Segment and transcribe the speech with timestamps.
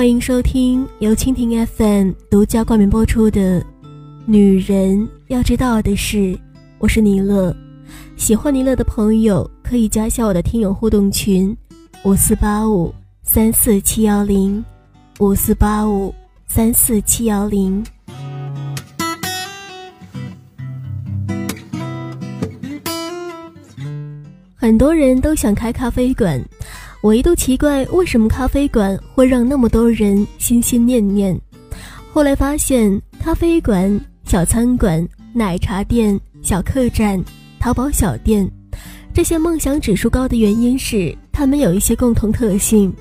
[0.00, 3.60] 欢迎收听由蜻蜓 FM 独家冠名播出的
[4.24, 6.16] 《女人要知道的事》，
[6.78, 7.54] 我是尼乐。
[8.16, 11.54] 喜欢尼乐的朋友可以加一下我的听友互动群：
[12.02, 14.64] 五四八五三四七幺零，
[15.18, 16.14] 五四八五
[16.46, 17.84] 三四七幺零。
[24.56, 26.42] 很多人都想开咖啡馆。
[27.02, 31.38] 我一度奇怪，为什么咖啡馆会让那么多人心心念念？
[32.12, 37.18] 后来发现，咖啡馆、小餐馆、奶茶店、小客栈、
[37.58, 38.46] 淘宝小店，
[39.14, 42.92] 这些梦想指数高的原因是，他们有一些共同特性：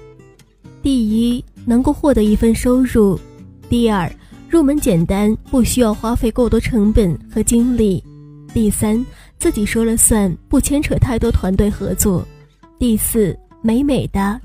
[0.82, 3.20] 第一，能够获得一份收入；
[3.68, 4.10] 第二，
[4.48, 8.02] 入门简单，不需要花费过多成本和精力；
[8.54, 9.06] 第三，
[9.38, 12.24] 自己说了算，不牵扯太多团队合作；
[12.80, 13.38] 第四。
[13.62, 14.40] 美美的，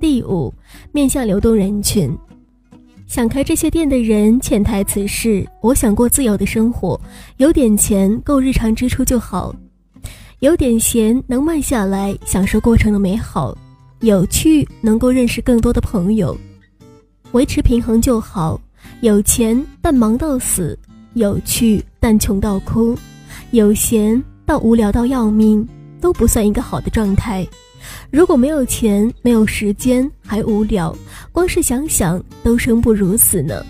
[0.00, 0.52] 第五，
[0.90, 2.16] 面向流动人群，
[3.06, 6.98] 想开这些店的人，潜台词是：我想过自由的生活，
[7.36, 9.54] 有点钱够日常支出就好，
[10.38, 13.56] 有点闲能慢下来享受过程的美好，
[14.00, 16.36] 有趣能够认识更多的朋友，
[17.32, 18.58] 维持平衡就好。
[19.00, 20.78] 有钱但忙到死，
[21.12, 22.96] 有趣但穷到哭，
[23.50, 25.66] 有闲到无聊到要命，
[26.00, 27.46] 都不算一个好的状态。
[28.10, 30.96] 如果没有钱，没有时间，还无聊，
[31.32, 33.64] 光是想想都生不如死呢。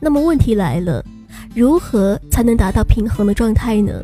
[0.00, 1.04] 那么问题来了，
[1.54, 4.02] 如何才能达到平衡的状态呢？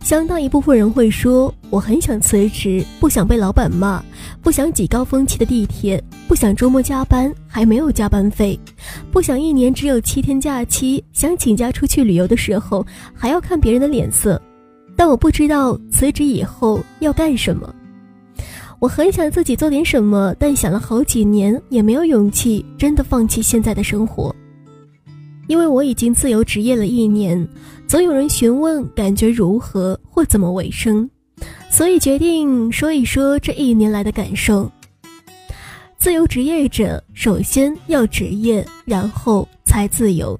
[0.00, 4.02] 相当一部分人会说：“我很想辞职，不想被老板骂，
[4.42, 8.58] 不想挤高峰期的地铁，不想周末加班还没有加班费，
[9.12, 14.40] 不想一年只有七天假期，想请假出去旅游的时候还要看别人的脸色。”
[14.96, 17.72] 但我不知道辞职以后要干什么。
[18.80, 24.34] 我很想自己做点什么，但想了好几年也没有勇气真的放弃现在的生活。
[25.48, 27.48] 因为我已经自由职业了一年，
[27.86, 31.08] 总有人询问感觉如何或怎么维生，
[31.70, 34.70] 所以决定说一说这一年来的感受。
[35.96, 40.38] 自由职业者首先要职业，然后才自由。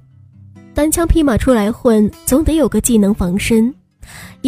[0.72, 3.74] 单枪匹马出来混，总得有个技能防身。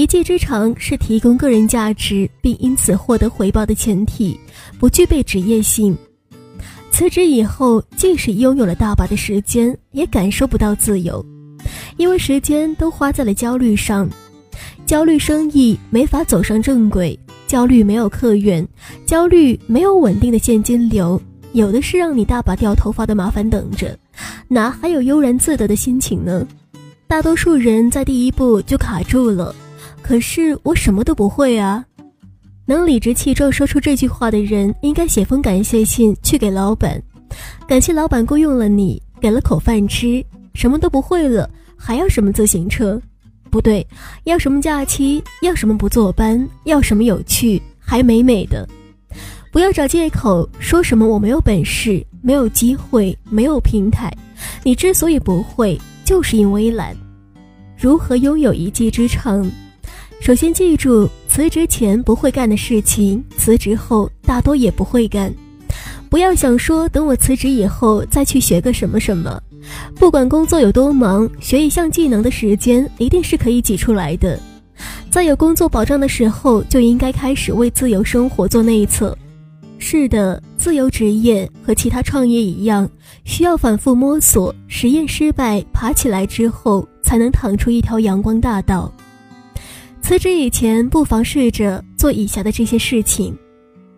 [0.00, 4.34] 一技之长是提供个人价值并因此获得回报的前提，
[4.78, 5.94] 不具备职业性。
[6.90, 11.22] 辞职以后，即使拥有了大把的时间，也感受不到自由，
[11.98, 14.08] 因为时间都花在了焦虑上。
[14.86, 18.66] 焦虑生意没法走上正轨，焦虑没有客源，
[19.04, 21.20] 焦虑没有稳定的现金流，
[21.52, 23.94] 有的是让你大把掉头发的麻烦等着，
[24.48, 26.48] 哪还有悠然自得的心情呢？
[27.06, 29.54] 大多数人在第一步就卡住了，
[30.02, 31.84] 可是我什么都不会啊！
[32.66, 37.02] 能理直气壮说出这句话的人，应该写封感谢信去给老板，
[37.66, 40.24] 感谢老板雇佣了你，给了口饭吃。
[40.54, 43.00] 什么都不会了，还要什么自行车？
[43.50, 43.86] 不对，
[44.24, 45.22] 要什么假期？
[45.42, 46.48] 要什么不坐班？
[46.64, 47.60] 要什么有趣？
[47.78, 48.68] 还美美的！
[49.52, 54.12] 不要找借口说什么我没有本事，没有机会，没有平台。
[54.62, 55.80] 你之所以不会。
[56.02, 56.92] 就是因为懒，
[57.78, 59.48] 如何拥有一技之长？
[60.20, 65.34] 首先记住，辞职前不会干的事情，辞职后大多也不会干。
[66.10, 69.42] 不要想说等我辞职以后再去学个什么什么，
[69.96, 74.38] 不管工作有多忙，学一项技能的时间一定是可以挤出来的。
[75.10, 79.16] 在有工作保障的时候，就应该开始为自由生活做内测。
[79.78, 82.88] 是的，自由职业和其他创业一样，
[83.24, 88.92] 需要反复摸索，实验失败，爬起来之后才能趟出一条阳光大道。
[90.02, 93.36] 辞职以前，不妨试着做以下的这些事情：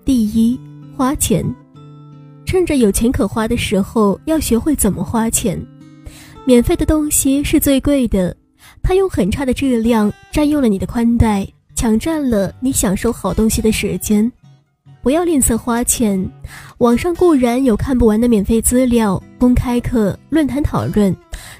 [0.04, 0.60] 第一，
[0.94, 1.42] 花钱，
[2.44, 5.58] 趁着有钱可花的时候，要学会怎么花钱。
[6.44, 8.36] 免费的东西是最贵的，
[8.82, 14.30] 它用很差的质量占用了你的宽带，抢占了你享受好东西的时间。
[15.02, 16.24] 不要吝啬花钱，
[16.78, 21.14] 网上固然有看不完的免费资料、公开课、论坛讨论，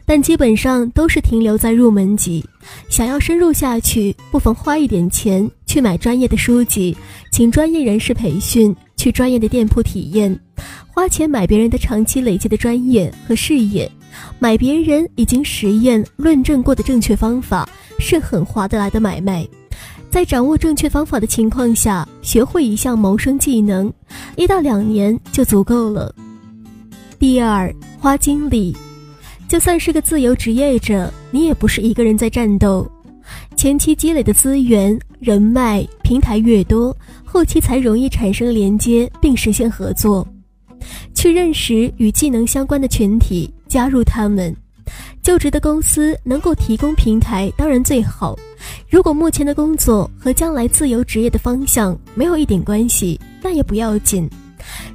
[0.07, 2.45] 但基本上都是停留在入门级。
[2.89, 6.97] 想要深入下去，不妨花一点钱去买专业的书籍，
[7.33, 10.39] 请专业人士培训，去专业的店铺体验，
[10.87, 13.91] 花钱买别人的长期累积的专业和事业，
[14.39, 17.69] 买别人已经实验论证过的正确方法，
[17.99, 19.45] 是很划得来的买卖。
[20.13, 23.91] 在掌握正确方法的情况下，学会一项谋生技能，
[24.37, 26.15] 一到两年就足够了。
[27.19, 28.77] 第二，花精力，
[29.49, 32.87] 就算是个自由职业者，你也不是一个人在战斗，
[33.57, 36.95] 前期积累的资源、人脉、平台越多，
[37.25, 40.29] 后期才容易产生连接并实现合作。
[41.15, 44.55] 去认识与技能相关的群体，加入他们。
[45.23, 48.39] 就职的公司能够提供平台，当然最好。
[48.89, 54.29] 如果目前的工作和将来自由职业的方向没有一点关系，那也不要紧。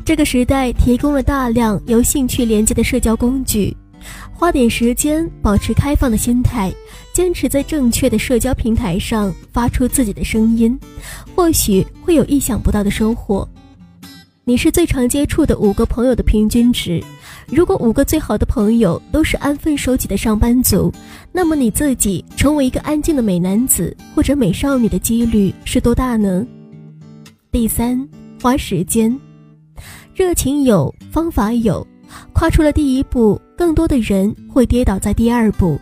[0.06, 3.76] 这个时代提供了大量由兴趣连接的社交工具，
[4.32, 6.74] 花点时间，保持开放的心态，
[7.12, 10.80] 坚持在正确的社交平台上发出自己的声音，
[11.36, 13.48] 或许会有意想不到的收获。
[14.48, 17.04] 你是最常接触的五个朋友的平均值。
[17.48, 20.90] 如果五个最好的朋友都是安分守己的上班族，
[21.34, 26.48] 那么你自己成为一个安静的美男子或者美少女的几率是多大呢？
[27.52, 28.08] 第三，
[28.42, 29.14] 花时间，
[30.16, 31.86] 热情有，方法有，
[32.32, 35.78] 跨出了第一步，更多的人会跌倒在第二步。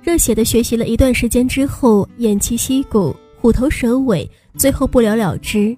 [0.00, 5.76] 热血的学习了一段时间之后，偃旗息鼓，虎头蛇尾，最后不了了之。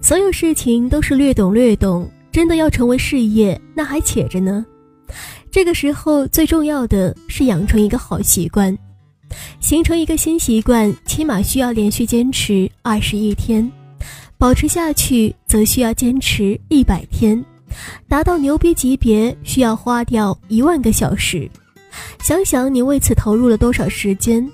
[0.00, 2.10] 所有事情都是略懂略懂。
[2.30, 4.64] 真的要成为事业，那还且着呢。
[5.50, 8.76] 这个时候最重要的是养成一个好习惯，
[9.58, 13.68] 形成一个新习惯，起码需要连续坚持二十一天，
[14.36, 17.42] 保持下去则需要坚持一百天，
[18.06, 21.50] 达到牛逼级别需要花掉一万个小时。
[22.22, 24.48] 想想你为此投入了多少时间，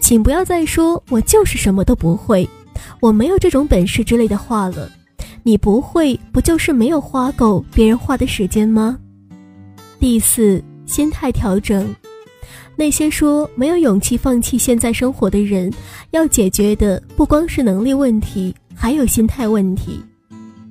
[0.00, 2.48] 请不要再说我就是什么都不会，
[3.00, 4.90] 我没有这种本事之类的话了。
[5.42, 8.98] 你不会不就是没有花够别人花的时间吗？
[9.98, 11.94] 第四，心态调整。
[12.76, 15.72] 那些说没有勇气放弃现在生活的人，
[16.10, 20.00] 要解决的不光是能力问题，还有心态问题。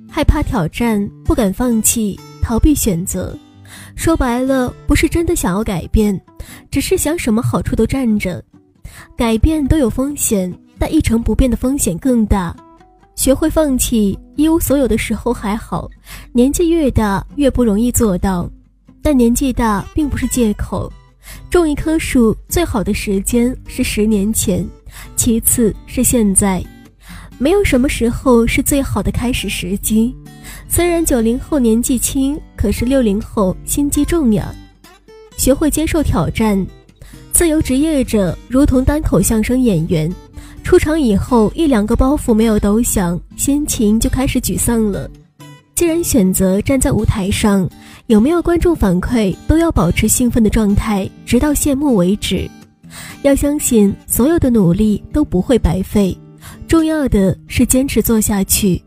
[0.08, 3.36] 害怕挑战，不敢放弃，逃避选择。
[3.94, 6.18] 说白了，不是真的想要改变，
[6.70, 8.42] 只是想什么好处都占着。
[9.16, 12.54] 改变都有风险，但一成不变的风险更大。
[13.14, 15.90] 学会放弃一无所有的时候还好，
[16.32, 18.48] 年纪越大越不容易做到。
[19.02, 20.92] 但年纪大并不是借口。
[21.50, 24.66] 种一棵树最好的时间是十年前，
[25.16, 26.64] 其次是现在。
[27.38, 30.14] 没有什么时候是最好的开始时机。
[30.68, 34.54] 虽然九零后年纪轻，可是六零后心机重呀。
[35.36, 36.66] 学会接受挑战，
[37.32, 40.12] 自由职业者如同单口相声演员。
[40.68, 45.10] 出场以后，一两个包袱没有抖响，心情就开始沮丧了。
[45.74, 47.66] 既然选择站在舞台上，
[48.08, 52.46] 有没有观众反馈，都要保持兴奋的状态，直到谢幕为止。
[53.22, 56.14] 要相信，所有的努力都不会白费，
[56.66, 58.78] 重要的是坚持做下去。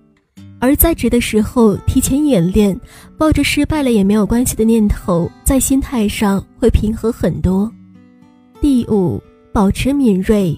[0.60, 2.80] 而在职的时候，提前演练，
[3.18, 7.68] 抱着失败了也没有关系的念头，在心态上会平和很多。
[8.62, 9.20] 第五，
[9.52, 10.56] 保持敏锐。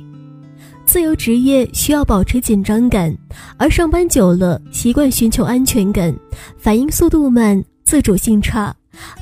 [0.86, 3.16] 自由职业需要保持紧张感，
[3.58, 6.14] 而上班久了，习惯寻求安全感，
[6.58, 8.76] 反应速度慢，自主性差，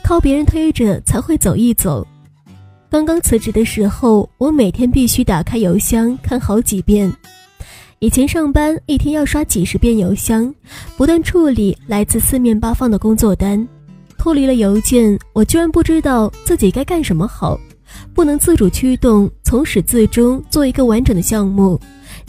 [0.04, 2.06] 靠别人推着才会走一走。
[2.90, 7.12] 刚刚辞职的时候，我每天必须打开邮箱看好几遍。
[8.00, 10.54] 以前上班一天要刷几十遍邮箱，
[10.98, 13.66] 不断处理来自四面八方的工作单，
[14.18, 17.58] 脱离了邮件，我居然不知道自己该干什么好。
[18.14, 21.80] 不能自主驱动，从始至终做一个完整的项目，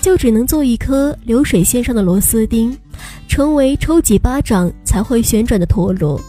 [0.00, 2.76] 就只能做一颗流水线上的螺丝钉，
[3.28, 6.20] 成为抽几巴掌才会旋转的陀螺。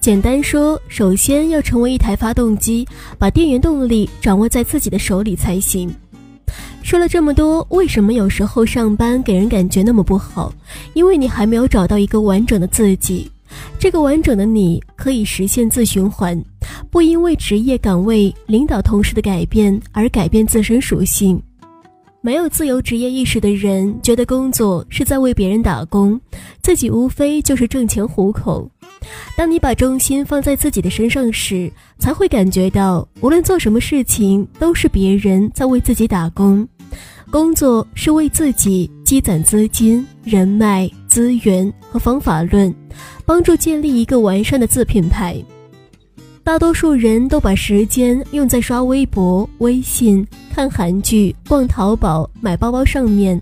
[0.00, 2.86] 简单说，首先要成为一台发动机，
[3.18, 5.94] 把电源动力掌握在自己的手里才行。
[6.82, 10.52] 说了这么多，为什么有时候上班给人感觉那么不好？
[10.94, 13.30] 因为你还没有找到一个完整的自己。
[13.78, 16.42] 这个完整的你可以实现自循环。
[16.90, 21.40] 不因为职业岗位、领导、同事的改变而改变自身属性。
[22.22, 26.20] 没有自由职业意识的人，觉得工作是在为别人打工，
[26.60, 28.70] 自己无非就是挣钱糊口。
[29.36, 36.68] 当你把重心放在自己的身上时，才会感觉到，无论做什么事情，都是别人在为自己打工。
[37.30, 42.74] 工作是为自己积攒资金、人脉、资源和方法论，
[43.30, 45.40] 帮助建立一个完善的自品牌。
[46.42, 53.40] 大多数人都把时间用在刷微博、微信、看韩剧、逛淘宝、买包包上面，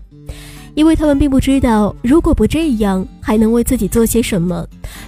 [0.75, 4.63] 因为他们并不知道，如果不这样，还能为自己做些什么，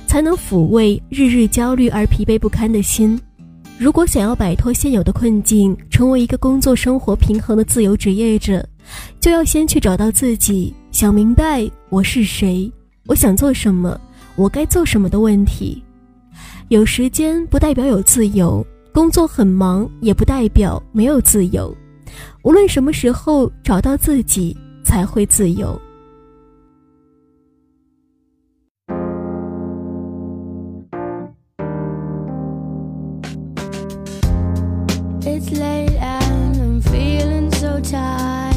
[0.07, 3.21] 才能抚慰日日焦虑而疲惫不堪的心。
[3.77, 8.67] 如果想要摆脱现有的困境，成为一个工作生活平衡的自由职业者，
[9.19, 12.71] 就要先去找到自己，想明白我是谁，
[13.05, 13.95] 我想做什么，
[14.35, 15.83] 我该做什么的问题。
[16.69, 21.75] 有时间不代表有自由工作很忙也不代表没有自由。
[22.43, 25.79] 无论什么时候找到自己才会自由。
[35.23, 38.50] It's late and i'm feeling so tired.